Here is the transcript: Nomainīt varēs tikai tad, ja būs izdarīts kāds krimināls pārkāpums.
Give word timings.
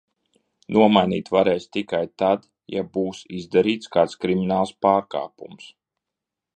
Nomainīt 0.77 1.29
varēs 1.35 1.67
tikai 1.77 2.01
tad, 2.23 2.49
ja 2.77 2.85
būs 2.97 3.21
izdarīts 3.41 3.95
kāds 3.97 4.21
krimināls 4.25 4.77
pārkāpums. 4.87 5.73